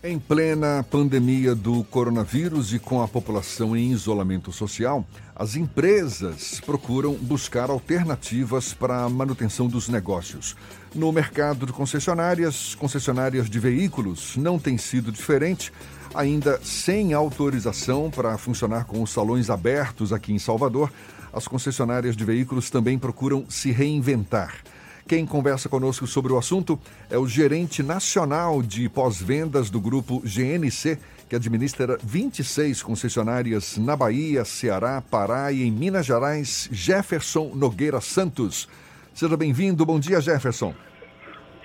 Em 0.00 0.16
plena 0.16 0.86
pandemia 0.88 1.56
do 1.56 1.82
coronavírus 1.82 2.72
e 2.72 2.78
com 2.78 3.02
a 3.02 3.08
população 3.08 3.76
em 3.76 3.90
isolamento 3.90 4.52
social, 4.52 5.04
as 5.34 5.56
empresas 5.56 6.60
procuram 6.64 7.14
buscar 7.14 7.68
alternativas 7.68 8.72
para 8.72 9.02
a 9.02 9.08
manutenção 9.08 9.66
dos 9.66 9.88
negócios. 9.88 10.54
No 10.94 11.10
mercado 11.10 11.66
de 11.66 11.72
concessionárias, 11.72 12.76
concessionárias 12.76 13.50
de 13.50 13.58
veículos 13.58 14.36
não 14.36 14.56
tem 14.56 14.78
sido 14.78 15.10
diferente, 15.10 15.72
ainda 16.14 16.60
sem 16.62 17.12
autorização 17.12 18.08
para 18.08 18.38
funcionar 18.38 18.84
com 18.84 19.02
os 19.02 19.10
salões 19.10 19.50
abertos 19.50 20.12
aqui 20.12 20.32
em 20.32 20.38
Salvador. 20.38 20.92
As 21.32 21.48
concessionárias 21.48 22.16
de 22.16 22.24
veículos 22.24 22.70
também 22.70 23.00
procuram 23.00 23.46
se 23.48 23.72
reinventar. 23.72 24.62
Quem 25.08 25.24
conversa 25.24 25.70
conosco 25.70 26.06
sobre 26.06 26.34
o 26.34 26.36
assunto 26.36 26.78
é 27.08 27.16
o 27.16 27.26
gerente 27.26 27.82
nacional 27.82 28.60
de 28.60 28.90
pós-vendas 28.90 29.70
do 29.70 29.80
grupo 29.80 30.20
GNC, 30.20 30.98
que 31.26 31.34
administra 31.34 31.96
26 32.02 32.82
concessionárias 32.82 33.78
na 33.78 33.96
Bahia, 33.96 34.44
Ceará, 34.44 35.02
Pará 35.10 35.50
e 35.50 35.62
em 35.62 35.72
Minas 35.72 36.04
Gerais, 36.04 36.68
Jefferson 36.70 37.52
Nogueira 37.54 38.02
Santos. 38.02 38.68
Seja 39.14 39.34
bem-vindo. 39.34 39.86
Bom 39.86 39.98
dia, 39.98 40.20
Jefferson. 40.20 40.74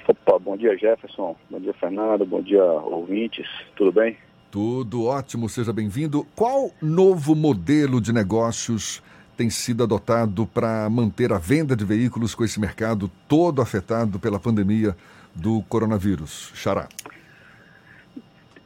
Opa, 0.08 0.39
bom 0.39 0.55
dia, 0.55 0.78
Jefferson. 0.78 1.36
Bom 1.52 1.59
dia, 1.59 1.73
Fernando. 1.73 2.25
Bom 2.25 2.41
dia, 2.41 2.64
ouvintes. 2.64 3.45
Tudo 3.75 3.91
bem? 3.91 4.16
Tudo 4.50 5.03
ótimo, 5.03 5.50
seja 5.50 5.73
bem-vindo. 5.73 6.25
Qual 6.34 6.72
novo 6.81 7.36
modelo 7.36 8.00
de 8.00 8.14
negócios 8.14 9.03
tem 9.36 9.50
sido 9.50 9.84
adotado 9.84 10.46
para 10.46 10.90
manter 10.90 11.34
a 11.34 11.38
venda 11.38 11.76
de 11.76 11.86
veículos 11.86 12.36
com 12.36 12.44
esse 12.44 12.60
mercado 12.60 13.10
todo 13.28 13.62
afetado 13.62 14.20
pela 14.20 14.40
pandemia 14.40 14.96
do 15.34 15.62
coronavírus? 15.64 16.52
Xará. 16.54 16.88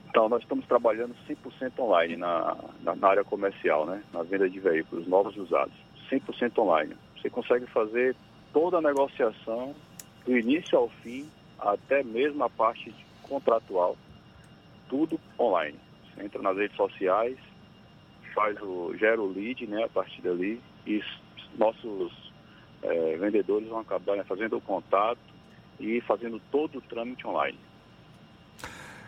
Então, 0.10 0.28
nós 0.30 0.42
estamos 0.42 0.66
trabalhando 0.66 1.16
100% 1.30 1.80
online 1.80 2.18
na, 2.18 2.58
na, 2.84 2.96
na, 2.96 3.08
área 3.08 3.24
comercial, 3.24 3.86
né? 3.86 4.02
na 4.12 4.24
venda 4.24 4.50
de 4.50 4.60
veículos 4.60 5.08
novos 5.08 5.36
e 5.36 5.40
usados. 5.40 5.74
100% 6.10 6.58
online. 6.58 6.96
Você 7.16 7.30
consegue 7.30 7.68
fazer 7.68 8.16
toda 8.52 8.78
a 8.78 8.82
negociação, 8.82 9.76
do 10.26 10.38
início 10.38 10.78
ao 10.78 10.90
fim, 11.04 11.30
até 11.60 12.04
mesmo 12.04 12.44
a 12.44 12.50
parte 12.50 12.94
contratual, 13.24 13.96
tudo 14.90 15.20
online. 15.40 15.78
Você 16.16 16.26
entra 16.26 16.42
nas 16.42 16.58
redes 16.58 16.76
sociais, 16.76 17.38
faz 18.38 18.56
o, 18.62 18.96
gera 18.96 19.20
o 19.20 19.34
lead 19.34 19.66
né, 19.66 19.84
a 19.84 19.90
partir 19.90 20.22
dali 20.22 20.62
e 20.86 21.02
nossos 21.58 22.32
é, 22.84 23.18
vendedores 23.18 23.68
vão 23.68 23.80
acabar 23.80 24.16
né, 24.16 24.24
fazendo 24.24 24.58
o 24.58 24.62
contato 24.62 25.18
e 25.80 26.00
fazendo 26.02 26.40
todo 26.52 26.78
o 26.78 26.82
trâmite 26.82 27.26
online. 27.26 27.58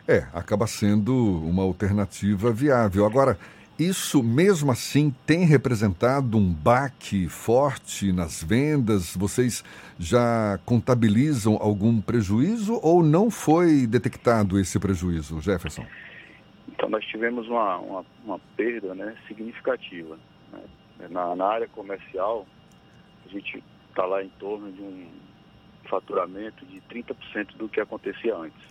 É, 0.08 0.26
acaba 0.34 0.66
sendo 0.66 1.14
uma 1.46 1.62
alternativa 1.62 2.52
viável. 2.52 3.06
Agora, 3.06 3.38
isso 3.78 4.24
mesmo 4.24 4.72
assim 4.72 5.14
tem 5.28 5.46
representado 5.46 6.36
um 6.36 6.52
baque 6.52 7.30
forte 7.30 8.12
nas 8.12 8.44
vendas? 8.44 9.16
Vocês 9.16 9.64
já 10.00 10.60
contabilizam 10.66 11.56
algum 11.62 12.02
prejuízo 12.02 12.80
ou 12.82 13.04
não 13.04 13.30
foi 13.30 13.86
detectado 13.86 14.60
esse 14.60 14.80
prejuízo, 14.80 15.40
Jefferson? 15.40 15.86
Então 16.70 16.88
nós 16.88 17.03
tivemos 17.06 17.48
uma, 17.48 17.78
uma, 17.78 18.06
uma 18.23 18.39
perda 18.56 18.94
né, 18.94 19.16
significativa. 19.28 20.17
Né? 20.52 20.64
Na, 21.09 21.36
na, 21.36 21.45
área 21.45 21.67
comercial, 21.67 22.45
a 23.26 23.30
gente 23.30 23.64
está 23.89 24.06
lá 24.06 24.23
em 24.23 24.30
torno 24.39 24.72
de 24.72 24.81
um 24.81 25.09
faturamento 25.86 26.64
de 26.66 26.80
30% 26.81 27.58
do 27.58 27.67
que 27.67 27.81
acontecia 27.81 28.36
antes. 28.36 28.61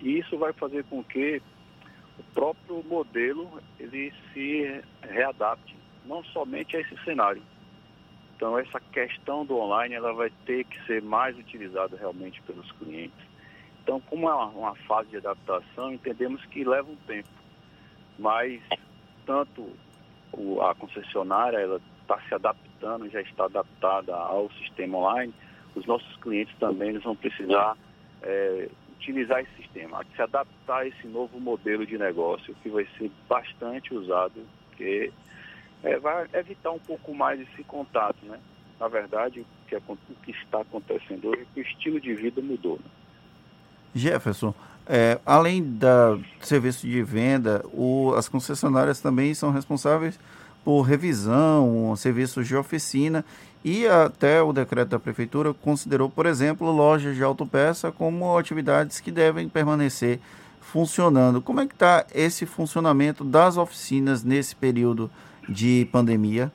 E 0.00 0.18
isso 0.18 0.38
vai 0.38 0.52
fazer 0.54 0.84
com 0.84 1.04
que 1.04 1.42
o 2.18 2.22
próprio 2.32 2.82
modelo 2.84 3.60
ele 3.78 4.12
se 4.32 4.82
readapte, 5.02 5.76
não 6.06 6.24
somente 6.24 6.76
a 6.76 6.80
esse 6.80 6.96
cenário. 7.04 7.42
Então 8.34 8.58
essa 8.58 8.80
questão 8.80 9.44
do 9.44 9.58
online 9.58 9.94
ela 9.94 10.14
vai 10.14 10.30
ter 10.46 10.64
que 10.64 10.86
ser 10.86 11.02
mais 11.02 11.36
utilizada 11.36 11.96
realmente 11.96 12.40
pelos 12.42 12.70
clientes 12.72 13.28
então, 13.88 14.00
como 14.00 14.28
é 14.28 14.34
uma, 14.34 14.48
uma 14.48 14.74
fase 14.86 15.08
de 15.08 15.16
adaptação, 15.16 15.94
entendemos 15.94 16.44
que 16.44 16.62
leva 16.62 16.90
um 16.90 16.96
tempo. 17.06 17.30
Mas 18.18 18.60
tanto 19.24 19.66
o, 20.30 20.60
a 20.60 20.74
concessionária 20.74 21.56
ela 21.56 21.80
está 22.02 22.20
se 22.28 22.34
adaptando, 22.34 23.08
já 23.08 23.22
está 23.22 23.46
adaptada 23.46 24.14
ao 24.14 24.50
sistema 24.50 24.98
online, 24.98 25.32
os 25.74 25.86
nossos 25.86 26.16
clientes 26.18 26.54
também 26.58 26.90
eles 26.90 27.02
vão 27.02 27.16
precisar 27.16 27.78
é, 28.22 28.68
utilizar 28.92 29.40
esse 29.40 29.56
sistema, 29.56 30.04
se 30.14 30.20
adaptar 30.20 30.80
a 30.80 30.86
esse 30.86 31.06
novo 31.06 31.40
modelo 31.40 31.86
de 31.86 31.96
negócio 31.96 32.54
que 32.62 32.68
vai 32.68 32.86
ser 32.98 33.10
bastante 33.26 33.94
usado, 33.94 34.46
que 34.76 35.10
é, 35.82 35.98
vai 35.98 36.28
evitar 36.34 36.72
um 36.72 36.78
pouco 36.78 37.14
mais 37.14 37.40
esse 37.40 37.64
contato, 37.64 38.18
né? 38.26 38.38
Na 38.78 38.88
verdade, 38.88 39.40
o 39.40 39.46
que, 39.66 39.76
o 39.76 40.14
que 40.22 40.32
está 40.32 40.60
acontecendo 40.60 41.30
hoje 41.30 41.40
é 41.40 41.46
que 41.54 41.60
o 41.60 41.62
estilo 41.62 41.98
de 41.98 42.12
vida 42.12 42.42
mudou. 42.42 42.76
Né? 42.76 42.97
Jefferson, 43.94 44.54
é, 44.86 45.18
além 45.26 45.62
do 45.62 46.20
serviço 46.40 46.86
de 46.86 47.02
venda, 47.02 47.64
o, 47.72 48.14
as 48.16 48.28
concessionárias 48.28 49.00
também 49.00 49.34
são 49.34 49.50
responsáveis 49.50 50.18
por 50.64 50.82
revisão, 50.82 51.94
serviços 51.96 52.46
de 52.46 52.56
oficina 52.56 53.24
e 53.64 53.86
até 53.86 54.42
o 54.42 54.52
decreto 54.52 54.88
da 54.88 54.98
prefeitura 54.98 55.52
considerou, 55.52 56.08
por 56.08 56.26
exemplo, 56.26 56.70
lojas 56.70 57.16
de 57.16 57.22
autopeça 57.22 57.90
como 57.90 58.36
atividades 58.36 59.00
que 59.00 59.10
devem 59.10 59.48
permanecer 59.48 60.20
funcionando. 60.60 61.40
Como 61.40 61.60
é 61.60 61.66
que 61.66 61.74
está 61.74 62.06
esse 62.14 62.46
funcionamento 62.46 63.24
das 63.24 63.56
oficinas 63.56 64.22
nesse 64.22 64.54
período 64.54 65.10
de 65.48 65.88
pandemia? 65.90 66.52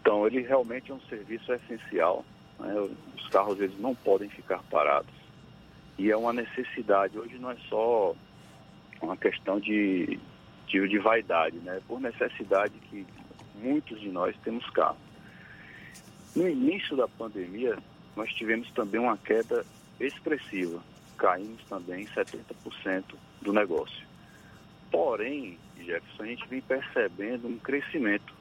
Então, 0.00 0.26
ele 0.26 0.40
realmente 0.40 0.90
é 0.90 0.94
um 0.94 1.00
serviço 1.08 1.52
essencial. 1.52 2.24
Né? 2.62 2.74
Os 3.16 3.28
carros 3.28 3.60
eles 3.60 3.78
não 3.78 3.94
podem 3.94 4.28
ficar 4.28 4.62
parados 4.70 5.22
e 5.98 6.10
é 6.10 6.16
uma 6.16 6.32
necessidade. 6.32 7.18
Hoje 7.18 7.38
não 7.38 7.50
é 7.50 7.56
só 7.68 8.14
uma 9.00 9.16
questão 9.16 9.60
de, 9.60 10.18
de, 10.66 10.88
de 10.88 10.98
vaidade, 10.98 11.56
né? 11.58 11.80
Por 11.86 12.00
necessidade 12.00 12.72
que 12.90 13.06
muitos 13.56 14.00
de 14.00 14.08
nós 14.08 14.34
temos 14.42 14.68
carro. 14.70 14.98
No 16.34 16.48
início 16.48 16.96
da 16.96 17.06
pandemia, 17.06 17.76
nós 18.16 18.32
tivemos 18.32 18.70
também 18.72 19.00
uma 19.00 19.18
queda 19.18 19.64
expressiva. 20.00 20.82
Caímos 21.18 21.62
também 21.68 22.06
70% 22.06 23.04
do 23.42 23.52
negócio. 23.52 24.06
Porém, 24.90 25.58
Jefferson, 25.78 26.22
a 26.22 26.26
gente 26.26 26.48
vem 26.48 26.60
percebendo 26.60 27.48
um 27.48 27.58
crescimento. 27.58 28.34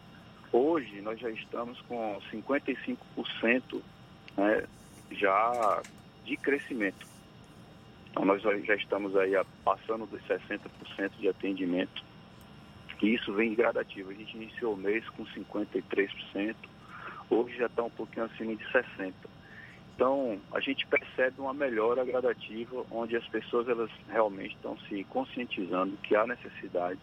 Hoje 0.51 1.01
nós 1.01 1.19
já 1.19 1.29
estamos 1.29 1.79
com 1.81 2.19
55% 2.31 3.81
né, 4.37 4.63
já 5.11 5.81
de 6.25 6.37
crescimento. 6.37 7.05
Então, 8.11 8.25
nós 8.25 8.41
já 8.41 8.75
estamos 8.75 9.15
aí 9.15 9.33
passando 9.63 10.05
dos 10.05 10.21
60% 10.23 11.11
de 11.19 11.29
atendimento. 11.29 12.03
E 13.01 13.15
isso 13.15 13.33
vem 13.33 13.55
gradativo. 13.55 14.11
A 14.11 14.13
gente 14.13 14.35
iniciou 14.35 14.73
o 14.73 14.77
mês 14.77 15.07
com 15.09 15.25
53%, 15.25 16.55
hoje 17.29 17.57
já 17.57 17.65
está 17.65 17.83
um 17.83 17.89
pouquinho 17.89 18.25
acima 18.25 18.55
de 18.55 18.63
60%. 18.65 19.13
Então, 19.95 20.39
a 20.51 20.59
gente 20.59 20.85
percebe 20.87 21.39
uma 21.39 21.53
melhora 21.53 22.03
gradativa, 22.03 22.85
onde 22.89 23.15
as 23.15 23.27
pessoas 23.27 23.67
elas 23.69 23.89
realmente 24.09 24.55
estão 24.55 24.77
se 24.89 25.03
conscientizando 25.03 25.95
que 25.97 26.15
há 26.15 26.25
necessidade 26.25 26.99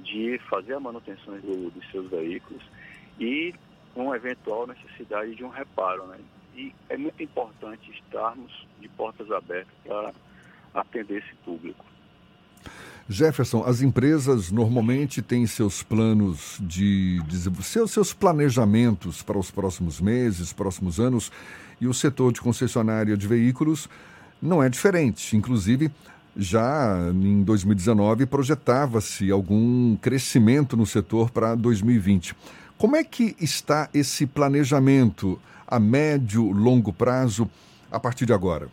de 0.00 0.38
fazer 0.50 0.74
a 0.74 0.80
manutenção 0.80 1.38
do, 1.38 1.70
dos 1.70 1.90
seus 1.90 2.10
veículos 2.10 2.62
e 3.18 3.54
uma 3.94 4.16
eventual 4.16 4.66
necessidade 4.66 5.34
de 5.34 5.44
um 5.44 5.48
reparo. 5.48 6.06
Né? 6.06 6.18
E 6.56 6.72
é 6.88 6.96
muito 6.96 7.22
importante 7.22 7.90
estarmos 7.90 8.66
de 8.80 8.88
portas 8.88 9.30
abertas 9.30 9.74
para 9.84 10.12
atender 10.74 11.18
esse 11.18 11.34
público. 11.44 11.84
Jefferson, 13.08 13.62
as 13.66 13.82
empresas 13.82 14.50
normalmente 14.50 15.20
têm 15.20 15.46
seus 15.46 15.82
planos 15.82 16.58
de, 16.60 17.20
de 17.24 17.62
seus, 17.62 17.90
seus 17.90 18.14
planejamentos 18.14 19.22
para 19.22 19.38
os 19.38 19.50
próximos 19.50 20.00
meses, 20.00 20.54
próximos 20.54 20.98
anos, 20.98 21.30
e 21.80 21.86
o 21.86 21.92
setor 21.92 22.32
de 22.32 22.40
concessionária 22.40 23.16
de 23.16 23.26
veículos 23.26 23.88
não 24.40 24.62
é 24.62 24.70
diferente. 24.70 25.36
Inclusive, 25.36 25.90
já 26.34 27.10
em 27.12 27.42
2019 27.42 28.24
projetava-se 28.26 29.30
algum 29.30 29.96
crescimento 29.96 30.76
no 30.76 30.86
setor 30.86 31.30
para 31.30 31.54
2020. 31.54 32.34
Como 32.78 32.96
é 32.96 33.04
que 33.04 33.36
está 33.38 33.88
esse 33.92 34.26
planejamento 34.26 35.38
a 35.66 35.80
médio, 35.80 36.50
longo 36.50 36.92
prazo 36.92 37.50
a 37.90 37.98
partir 37.98 38.26
de 38.26 38.32
agora? 38.32 38.68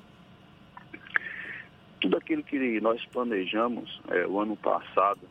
tudo 2.01 2.17
aquilo 2.17 2.43
que 2.43 2.81
nós 2.81 3.05
planejamos 3.05 4.01
é, 4.09 4.25
o 4.25 4.39
ano 4.39 4.57
passado, 4.57 5.21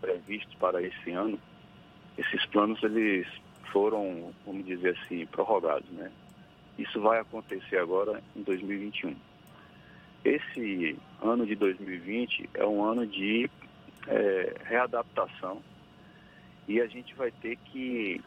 previsto 0.00 0.54
para 0.58 0.80
esse 0.82 1.10
ano, 1.10 1.40
esses 2.16 2.44
planos 2.46 2.80
eles 2.82 3.26
foram, 3.72 4.32
vamos 4.44 4.66
dizer 4.66 4.96
assim, 5.02 5.24
prorrogados, 5.26 5.88
né? 5.90 6.12
Isso 6.78 7.00
vai 7.00 7.20
acontecer 7.20 7.78
agora 7.78 8.22
em 8.36 8.42
2021. 8.42 9.16
esse 10.24 10.96
ano 11.22 11.46
de 11.46 11.54
2020 11.54 12.50
é 12.54 12.66
um 12.66 12.84
ano 12.84 13.06
de 13.06 13.50
é, 14.06 14.54
readaptação 14.64 15.62
e 16.68 16.80
a 16.80 16.86
gente 16.86 17.14
vai 17.14 17.30
ter 17.30 17.56
que, 17.56 18.20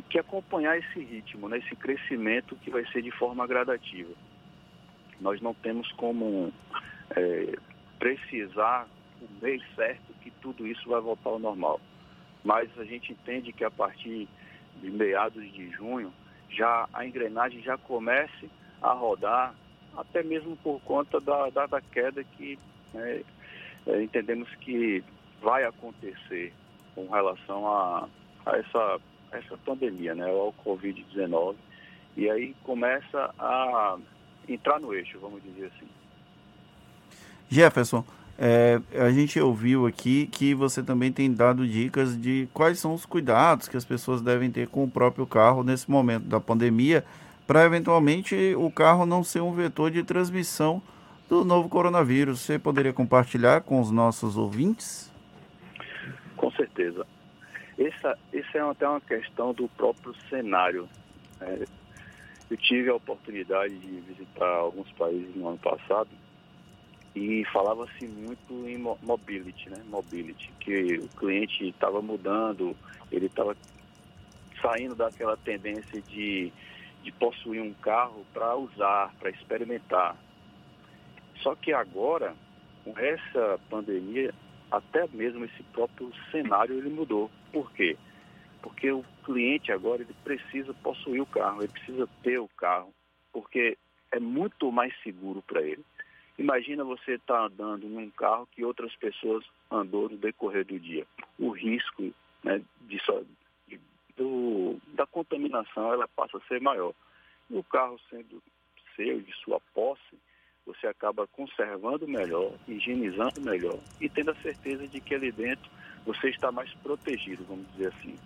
que 0.00 0.18
acompanhar 0.18 0.78
esse 0.78 1.00
ritmo, 1.00 1.48
né, 1.48 1.58
esse 1.58 1.76
crescimento 1.76 2.56
que 2.56 2.70
vai 2.70 2.84
ser 2.86 3.02
de 3.02 3.10
forma 3.10 3.46
gradativa. 3.46 4.12
Nós 5.20 5.40
não 5.40 5.54
temos 5.54 5.90
como 5.92 6.52
é, 7.14 7.56
precisar 7.98 8.86
o 9.20 9.44
mês 9.44 9.62
certo 9.74 10.12
que 10.22 10.30
tudo 10.30 10.66
isso 10.66 10.88
vai 10.88 11.00
voltar 11.00 11.30
ao 11.30 11.38
normal. 11.38 11.80
Mas 12.44 12.68
a 12.78 12.84
gente 12.84 13.12
entende 13.12 13.52
que 13.52 13.64
a 13.64 13.70
partir 13.70 14.28
de 14.80 14.90
meados 14.90 15.44
de 15.52 15.70
junho 15.70 16.12
já 16.50 16.88
a 16.92 17.06
engrenagem 17.06 17.62
já 17.62 17.78
comece 17.78 18.50
a 18.80 18.92
rodar, 18.92 19.54
até 19.96 20.22
mesmo 20.22 20.56
por 20.56 20.80
conta 20.80 21.20
da, 21.20 21.50
da, 21.50 21.66
da 21.66 21.80
queda 21.80 22.24
que 22.24 22.58
né, 22.92 23.22
é, 23.86 24.02
entendemos 24.02 24.48
que 24.56 25.04
vai 25.40 25.64
acontecer 25.64 26.52
com 26.94 27.08
relação 27.08 27.66
a, 27.66 28.08
a 28.46 28.56
essa, 28.56 29.00
essa 29.32 29.56
pandemia, 29.64 30.14
né, 30.14 30.28
ao 30.28 30.54
Covid-19. 30.64 31.56
E 32.16 32.28
aí 32.28 32.54
começa 32.62 33.34
a 33.38 33.96
entrar 34.48 34.78
no 34.78 34.92
eixo, 34.92 35.18
vamos 35.18 35.42
dizer 35.42 35.72
assim. 35.74 35.86
Jefferson, 37.48 38.04
é, 38.38 38.80
a 38.98 39.10
gente 39.10 39.38
ouviu 39.40 39.86
aqui 39.86 40.26
que 40.26 40.54
você 40.54 40.82
também 40.82 41.12
tem 41.12 41.32
dado 41.32 41.66
dicas 41.66 42.20
de 42.20 42.48
quais 42.52 42.78
são 42.78 42.94
os 42.94 43.06
cuidados 43.06 43.68
que 43.68 43.76
as 43.76 43.84
pessoas 43.84 44.20
devem 44.20 44.50
ter 44.50 44.68
com 44.68 44.84
o 44.84 44.90
próprio 44.90 45.26
carro 45.26 45.62
nesse 45.62 45.90
momento 45.90 46.24
da 46.24 46.40
pandemia, 46.40 47.04
para 47.46 47.64
eventualmente 47.64 48.54
o 48.56 48.70
carro 48.70 49.04
não 49.04 49.22
ser 49.22 49.40
um 49.40 49.52
vetor 49.52 49.90
de 49.90 50.02
transmissão 50.02 50.82
do 51.28 51.44
novo 51.44 51.68
coronavírus. 51.68 52.40
Você 52.40 52.58
poderia 52.58 52.92
compartilhar 52.92 53.62
com 53.62 53.80
os 53.80 53.90
nossos 53.90 54.36
ouvintes? 54.36 55.12
Com 56.36 56.50
certeza. 56.52 57.06
Essa, 57.78 58.18
essa 58.32 58.58
é 58.58 58.60
até 58.60 58.88
uma 58.88 59.00
questão 59.00 59.52
do 59.52 59.68
próprio 59.68 60.14
cenário. 60.28 60.88
É, 61.40 61.66
eu 62.50 62.56
tive 62.56 62.90
a 62.90 62.94
oportunidade 62.94 63.78
de 63.78 64.00
visitar 64.00 64.46
alguns 64.46 64.90
países 64.92 65.34
no 65.34 65.48
ano 65.48 65.58
passado 65.58 66.10
e 67.14 67.44
falava-se 67.52 68.06
muito 68.06 68.68
em 68.68 68.78
mobility, 68.78 69.68
né? 69.70 69.82
Mobility, 69.86 70.50
que 70.60 70.98
o 70.98 71.08
cliente 71.08 71.68
estava 71.68 72.00
mudando, 72.00 72.76
ele 73.10 73.26
estava 73.26 73.56
saindo 74.60 74.94
daquela 74.94 75.36
tendência 75.36 76.00
de, 76.02 76.52
de 77.02 77.12
possuir 77.12 77.60
um 77.60 77.72
carro 77.74 78.24
para 78.32 78.56
usar, 78.56 79.12
para 79.18 79.30
experimentar. 79.30 80.16
Só 81.42 81.54
que 81.54 81.72
agora, 81.72 82.34
com 82.84 82.96
essa 82.98 83.58
pandemia, 83.68 84.32
até 84.72 85.06
mesmo 85.08 85.44
esse 85.44 85.62
próprio 85.64 86.10
cenário 86.30 86.78
ele 86.78 86.88
mudou. 86.88 87.30
Por 87.52 87.70
quê? 87.72 87.96
Porque 88.62 88.90
o 88.90 89.04
cliente 89.24 89.70
agora 89.70 90.02
ele 90.02 90.16
precisa 90.24 90.72
possuir 90.72 91.20
o 91.20 91.26
carro, 91.26 91.62
ele 91.62 91.72
precisa 91.72 92.08
ter 92.22 92.38
o 92.38 92.48
carro, 92.48 92.92
porque 93.32 93.76
é 94.10 94.18
muito 94.18 94.72
mais 94.72 94.94
seguro 95.02 95.42
para 95.42 95.60
ele. 95.60 95.84
Imagina 96.38 96.82
você 96.82 97.12
estar 97.12 97.34
tá 97.34 97.44
andando 97.44 97.86
num 97.86 98.10
carro 98.10 98.48
que 98.50 98.64
outras 98.64 98.96
pessoas 98.96 99.44
andou 99.70 100.08
no 100.08 100.16
decorrer 100.16 100.64
do 100.64 100.80
dia. 100.80 101.06
O 101.38 101.50
risco 101.50 102.10
né, 102.42 102.62
de, 102.80 102.98
de, 103.68 103.80
do, 104.16 104.80
da 104.94 105.06
contaminação 105.06 105.92
ela 105.92 106.08
passa 106.08 106.38
a 106.38 106.48
ser 106.48 106.62
maior. 106.62 106.94
E 107.50 107.56
o 107.58 107.62
carro 107.62 108.00
sendo 108.08 108.42
seu, 108.96 109.20
de 109.20 109.32
sua 109.36 109.60
posse, 109.74 110.18
você 110.64 110.86
acaba 110.86 111.26
conservando 111.26 112.06
melhor, 112.06 112.52
higienizando 112.68 113.40
melhor 113.40 113.78
e 114.00 114.08
tendo 114.08 114.30
a 114.30 114.36
certeza 114.36 114.86
de 114.86 115.00
que 115.00 115.14
ali 115.14 115.32
dentro 115.32 115.70
você 116.04 116.30
está 116.30 116.50
mais 116.50 116.72
protegido, 116.74 117.44
vamos 117.44 117.66
dizer 117.72 117.92
assim. 117.96 118.16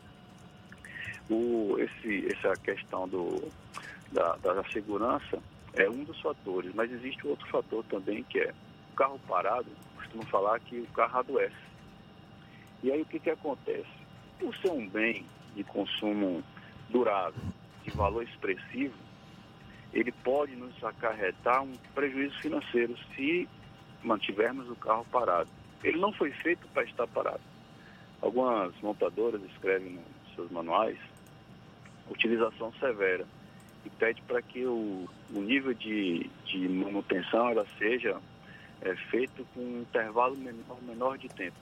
O, 1.29 1.77
esse, 1.79 2.27
essa 2.33 2.55
questão 2.61 3.09
do, 3.09 3.51
da, 4.13 4.37
da 4.37 4.65
segurança 4.65 5.39
é 5.75 5.89
um 5.89 6.05
dos 6.05 6.21
fatores, 6.21 6.75
mas 6.75 6.91
existe 6.93 7.27
outro 7.27 7.47
fator 7.49 7.85
também 7.85 8.23
que 8.25 8.39
é 8.39 8.55
o 8.93 8.97
carro 8.97 9.21
parado, 9.27 9.67
costumo 9.97 10.25
falar 10.27 10.61
que 10.61 10.81
o 10.81 10.87
carro 10.89 11.19
adoece. 11.19 11.67
E 12.83 12.93
aí 12.93 13.01
o 13.01 13.07
que, 13.07 13.19
que 13.19 13.31
acontece? 13.31 13.87
Por 14.39 14.55
ser 14.57 14.71
um 14.71 14.89
bem 14.89 15.25
de 15.55 15.65
consumo 15.65 16.43
durável, 16.89 17.43
de 17.83 17.91
valor 17.91 18.23
expressivo, 18.23 18.95
ele 19.93 20.13
pode 20.13 20.55
nos 20.57 20.83
acarretar 20.85 21.63
um 21.63 21.73
prejuízo 21.95 22.39
financeiro 22.39 22.97
se 23.15 23.49
mantivermos 24.03 24.69
o 24.71 24.77
carro 24.77 25.07
parado. 25.11 25.49
Ele 25.83 25.99
não 25.99 26.13
foi 26.13 26.31
feito 26.31 26.67
para 26.69 26.85
estar 26.85 27.07
parado. 27.07 27.41
Algumas 28.21 28.75
montadoras 28.81 29.43
escrevem 29.43 29.93
nos 29.93 30.35
seus 30.35 30.51
manuais 30.51 30.99
utilização 32.11 32.73
severa 32.75 33.27
e 33.85 33.91
pede 33.91 34.21
para 34.23 34.43
que 34.43 34.65
o, 34.65 35.09
o 35.33 35.41
nível 35.41 35.75
de, 35.75 36.29
de 36.45 36.69
manutenção 36.69 37.51
ela 37.51 37.67
seja 37.79 38.21
é, 38.83 38.95
feito 39.11 39.47
com 39.55 39.61
um 39.61 39.81
intervalo 39.81 40.37
menor, 40.37 40.79
menor 40.83 41.19
de 41.19 41.29
tempo. 41.29 41.57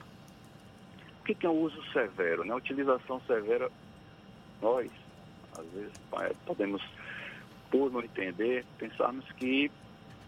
O 1.21 1.25
que, 1.25 1.35
que 1.35 1.47
é 1.47 1.49
o 1.49 1.53
uso 1.53 1.82
severo? 1.93 2.44
Né? 2.44 2.55
Utilização 2.55 3.21
severa, 3.26 3.71
nós, 4.61 4.91
às 5.56 5.67
vezes, 5.69 5.93
podemos, 6.44 6.82
por 7.75 7.91
não 7.91 8.00
entender, 8.00 8.65
pensarmos 8.79 9.25
que 9.32 9.69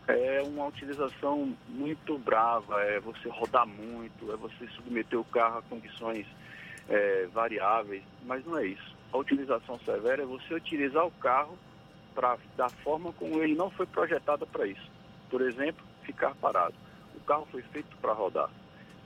é 0.08 0.42
uma 0.42 0.66
utilização 0.66 1.54
muito 1.68 2.18
brava, 2.18 2.82
é 2.82 2.98
você 2.98 3.28
rodar 3.28 3.64
muito, 3.64 4.32
é 4.32 4.36
você 4.36 4.66
submeter 4.74 5.16
o 5.16 5.24
carro 5.26 5.58
a 5.58 5.62
condições 5.62 6.26
é, 6.88 7.28
variáveis, 7.32 8.02
mas 8.24 8.44
não 8.44 8.58
é 8.58 8.66
isso. 8.66 8.96
A 9.12 9.18
utilização 9.18 9.78
severa 9.78 10.24
é 10.24 10.26
você 10.26 10.54
utilizar 10.54 11.06
o 11.06 11.10
carro 11.12 11.56
pra, 12.16 12.36
da 12.56 12.68
forma 12.68 13.12
como 13.12 13.40
ele 13.40 13.54
não 13.54 13.70
foi 13.70 13.86
projetado 13.86 14.44
para 14.44 14.66
isso. 14.66 14.90
Por 15.30 15.40
exemplo, 15.40 15.84
ficar 16.02 16.34
parado. 16.34 16.74
O 17.14 17.20
carro 17.20 17.46
foi 17.52 17.62
feito 17.62 17.96
para 17.98 18.12
rodar. 18.12 18.50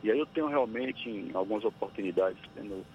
E 0.03 0.11
aí 0.11 0.19
eu 0.19 0.25
tenho 0.25 0.47
realmente, 0.47 1.11
em 1.11 1.31
algumas 1.35 1.63
oportunidades, 1.63 2.41
tendo, 2.55 2.87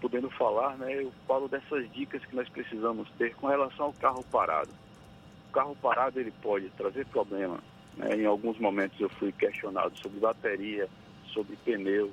podendo 0.00 0.28
falar, 0.30 0.76
né, 0.76 1.04
eu 1.04 1.12
falo 1.24 1.46
dessas 1.46 1.88
dicas 1.92 2.24
que 2.24 2.34
nós 2.34 2.48
precisamos 2.48 3.08
ter 3.12 3.36
com 3.36 3.46
relação 3.46 3.86
ao 3.86 3.92
carro 3.92 4.24
parado. 4.24 4.87
O 5.48 5.52
carro 5.52 5.76
parado 5.76 6.20
ele 6.20 6.32
pode 6.42 6.68
trazer 6.70 7.06
problema. 7.06 7.58
Né? 7.96 8.16
Em 8.16 8.26
alguns 8.26 8.58
momentos 8.58 9.00
eu 9.00 9.08
fui 9.08 9.32
questionado 9.32 9.96
sobre 9.98 10.20
bateria, 10.20 10.88
sobre 11.32 11.56
pneu, 11.64 12.12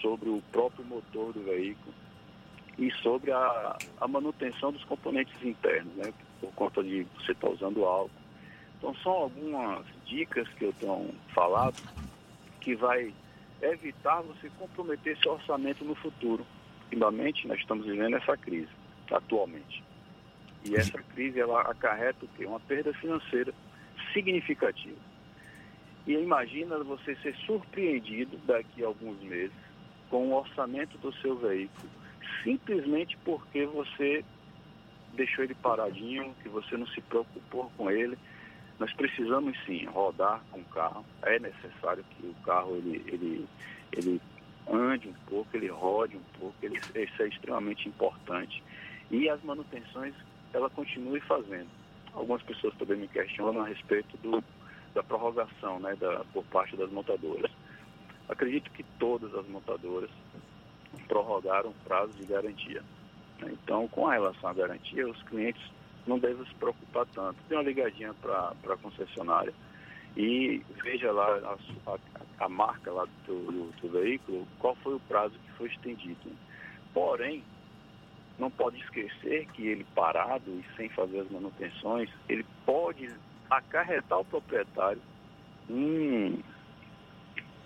sobre 0.00 0.28
o 0.28 0.42
próprio 0.50 0.84
motor 0.84 1.32
do 1.32 1.42
veículo 1.42 1.94
e 2.78 2.90
sobre 3.02 3.30
a, 3.30 3.76
a 4.00 4.08
manutenção 4.08 4.72
dos 4.72 4.84
componentes 4.84 5.34
internos, 5.42 5.94
né? 5.94 6.12
por 6.40 6.52
conta 6.54 6.82
de 6.82 7.06
você 7.16 7.32
estar 7.32 7.46
tá 7.46 7.52
usando 7.52 7.84
álcool. 7.84 8.10
Então 8.78 8.94
são 8.96 9.12
algumas 9.12 9.86
dicas 10.06 10.48
que 10.54 10.64
eu 10.64 10.72
tenho 10.72 11.14
falado 11.34 11.76
que 12.60 12.74
vai 12.74 13.12
evitar 13.60 14.22
você 14.22 14.50
comprometer 14.58 15.16
seu 15.18 15.32
orçamento 15.32 15.84
no 15.84 15.94
futuro. 15.94 16.44
Finalmente, 16.90 17.46
nós 17.46 17.60
estamos 17.60 17.86
vivendo 17.86 18.16
essa 18.16 18.36
crise 18.36 18.68
atualmente. 19.10 19.84
E 20.64 20.76
essa 20.76 21.02
crise 21.14 21.40
ela 21.40 21.60
acarreta 21.62 22.24
o 22.24 22.28
quê? 22.28 22.46
Uma 22.46 22.60
perda 22.60 22.92
financeira 22.94 23.52
significativa. 24.12 25.00
E 26.06 26.12
imagina 26.14 26.78
você 26.78 27.14
ser 27.16 27.34
surpreendido 27.46 28.36
daqui 28.46 28.82
a 28.82 28.86
alguns 28.86 29.20
meses 29.22 29.56
com 30.10 30.28
o 30.28 30.34
orçamento 30.36 30.98
do 30.98 31.12
seu 31.14 31.36
veículo, 31.36 31.88
simplesmente 32.42 33.16
porque 33.24 33.64
você 33.66 34.24
deixou 35.14 35.44
ele 35.44 35.54
paradinho, 35.54 36.34
que 36.42 36.48
você 36.48 36.76
não 36.76 36.86
se 36.88 37.00
preocupou 37.00 37.70
com 37.76 37.90
ele. 37.90 38.18
Nós 38.78 38.92
precisamos 38.94 39.56
sim 39.64 39.84
rodar 39.86 40.42
com 40.50 40.60
o 40.60 40.64
carro. 40.64 41.04
É 41.22 41.38
necessário 41.38 42.04
que 42.10 42.26
o 42.26 42.34
carro 42.44 42.76
ele, 42.76 43.04
ele, 43.06 43.48
ele 43.92 44.20
ande 44.68 45.08
um 45.08 45.14
pouco, 45.26 45.56
ele 45.56 45.68
rode 45.68 46.16
um 46.16 46.38
pouco, 46.38 46.54
ele, 46.62 46.78
isso 46.78 47.22
é 47.22 47.28
extremamente 47.28 47.88
importante. 47.88 48.62
E 49.10 49.28
as 49.28 49.42
manutenções 49.42 50.14
ela 50.52 50.70
continue 50.70 51.20
fazendo. 51.20 51.68
Algumas 52.12 52.42
pessoas 52.42 52.74
também 52.76 52.98
me 52.98 53.08
questionam 53.08 53.62
a 53.62 53.66
respeito 53.66 54.16
do, 54.18 54.42
da 54.94 55.02
prorrogação 55.02 55.80
né, 55.80 55.96
da, 55.96 56.24
por 56.32 56.44
parte 56.44 56.76
das 56.76 56.90
montadoras. 56.90 57.50
Acredito 58.28 58.70
que 58.70 58.82
todas 58.98 59.34
as 59.34 59.46
montadoras 59.48 60.10
prorrogaram 61.08 61.70
o 61.70 61.84
prazo 61.84 62.12
de 62.12 62.24
garantia. 62.24 62.82
Então, 63.42 63.88
com 63.88 64.06
relação 64.06 64.50
à 64.50 64.52
garantia, 64.52 65.08
os 65.08 65.20
clientes 65.24 65.62
não 66.06 66.18
devem 66.18 66.44
se 66.46 66.54
preocupar 66.54 67.06
tanto. 67.06 67.36
Dê 67.48 67.54
uma 67.54 67.62
ligadinha 67.62 68.14
para 68.14 68.52
a 68.64 68.76
concessionária 68.76 69.52
e 70.16 70.62
veja 70.82 71.10
lá 71.10 71.26
a, 71.86 71.92
a, 71.92 71.98
a 72.44 72.48
marca 72.48 72.90
lá 72.90 73.06
do, 73.26 73.44
do, 73.44 73.80
do, 73.80 73.88
veículo, 73.88 74.46
qual 74.58 74.74
foi 74.76 74.94
o 74.94 75.00
prazo 75.00 75.34
que 75.34 75.52
foi 75.52 75.68
estendido. 75.68 76.30
Porém, 76.92 77.42
não 78.38 78.50
pode 78.50 78.78
esquecer 78.78 79.46
que 79.52 79.66
ele 79.66 79.86
parado 79.94 80.50
e 80.50 80.64
sem 80.76 80.88
fazer 80.90 81.20
as 81.20 81.30
manutenções, 81.30 82.10
ele 82.28 82.44
pode 82.64 83.08
acarretar 83.50 84.18
o 84.18 84.24
proprietário 84.24 85.00
um, 85.68 86.38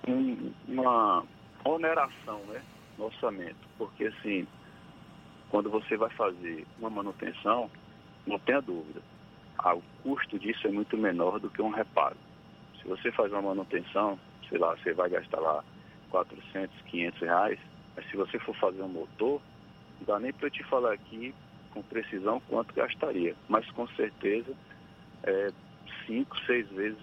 um, 0.08 0.52
uma 0.68 1.24
oneração 1.64 2.38
né, 2.46 2.62
no 2.98 3.06
orçamento, 3.06 3.56
porque 3.78 4.06
assim, 4.06 4.46
quando 5.50 5.70
você 5.70 5.96
vai 5.96 6.10
fazer 6.10 6.66
uma 6.78 6.90
manutenção, 6.90 7.70
não 8.26 8.38
tenha 8.40 8.60
dúvida, 8.60 9.00
ah, 9.58 9.74
o 9.74 9.82
custo 10.02 10.38
disso 10.38 10.66
é 10.66 10.70
muito 10.70 10.96
menor 10.96 11.40
do 11.40 11.50
que 11.50 11.62
um 11.62 11.70
reparo. 11.70 12.16
Se 12.80 12.86
você 12.86 13.10
faz 13.12 13.32
uma 13.32 13.42
manutenção, 13.42 14.18
sei 14.48 14.58
lá, 14.58 14.76
você 14.76 14.92
vai 14.92 15.08
gastar 15.08 15.40
lá 15.40 15.64
400, 16.10 16.74
500 16.82 17.20
reais, 17.20 17.58
mas 17.96 18.08
se 18.10 18.16
você 18.16 18.38
for 18.38 18.54
fazer 18.56 18.82
um 18.82 18.88
motor, 18.88 19.40
não 20.00 20.06
dá 20.06 20.20
nem 20.20 20.32
para 20.32 20.46
eu 20.46 20.50
te 20.50 20.64
falar 20.64 20.92
aqui 20.92 21.34
com 21.72 21.82
precisão 21.82 22.40
quanto 22.48 22.74
gastaria, 22.74 23.34
mas 23.48 23.68
com 23.72 23.86
certeza 23.88 24.52
é, 25.22 25.50
cinco, 26.06 26.36
seis 26.46 26.68
vezes 26.70 26.98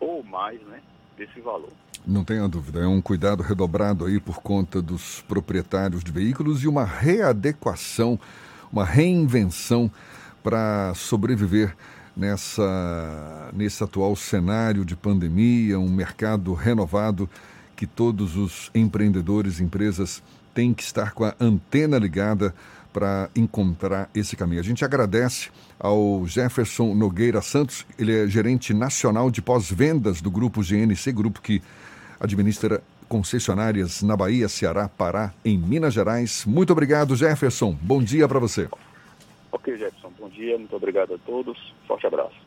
ou 0.00 0.22
mais 0.22 0.60
né, 0.62 0.80
desse 1.16 1.40
valor. 1.40 1.72
Não 2.06 2.24
tenha 2.24 2.46
dúvida, 2.48 2.80
é 2.80 2.86
um 2.86 3.00
cuidado 3.02 3.42
redobrado 3.42 4.04
aí 4.04 4.20
por 4.20 4.40
conta 4.40 4.80
dos 4.80 5.22
proprietários 5.22 6.04
de 6.04 6.12
veículos 6.12 6.62
e 6.62 6.68
uma 6.68 6.84
readequação, 6.84 8.18
uma 8.72 8.84
reinvenção 8.84 9.90
para 10.42 10.94
sobreviver 10.94 11.74
nessa, 12.16 13.50
nesse 13.52 13.82
atual 13.82 14.14
cenário 14.14 14.84
de 14.84 14.94
pandemia, 14.94 15.78
um 15.78 15.90
mercado 15.90 16.54
renovado 16.54 17.28
que 17.74 17.86
todos 17.86 18.36
os 18.36 18.70
empreendedores, 18.74 19.60
empresas 19.60 20.22
têm 20.56 20.72
que 20.72 20.82
estar 20.82 21.12
com 21.12 21.22
a 21.22 21.34
antena 21.38 21.98
ligada 21.98 22.54
para 22.90 23.28
encontrar 23.36 24.08
esse 24.14 24.34
caminho. 24.34 24.58
A 24.58 24.64
gente 24.64 24.82
agradece 24.82 25.50
ao 25.78 26.26
Jefferson 26.26 26.94
Nogueira 26.94 27.42
Santos, 27.42 27.86
ele 27.98 28.24
é 28.24 28.26
gerente 28.26 28.72
nacional 28.72 29.30
de 29.30 29.42
pós-vendas 29.42 30.22
do 30.22 30.30
grupo 30.30 30.62
GNC, 30.62 31.12
grupo 31.12 31.42
que 31.42 31.62
administra 32.18 32.82
concessionárias 33.06 34.02
na 34.02 34.16
Bahia, 34.16 34.48
Ceará, 34.48 34.88
Pará, 34.88 35.34
em 35.44 35.58
Minas 35.58 35.92
Gerais. 35.92 36.46
Muito 36.46 36.72
obrigado, 36.72 37.14
Jefferson. 37.14 37.76
Bom 37.82 38.02
dia 38.02 38.26
para 38.26 38.38
você. 38.38 38.66
Ok, 39.52 39.76
Jefferson. 39.76 40.10
Bom 40.18 40.30
dia. 40.30 40.56
Muito 40.56 40.74
obrigado 40.74 41.14
a 41.14 41.18
todos. 41.18 41.74
Forte 41.86 42.06
abraço. 42.06 42.45